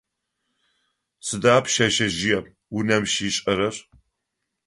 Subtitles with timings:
[1.25, 2.45] Сыда пшъэшъэжъыем
[2.77, 3.75] унэм щишӏэрэр?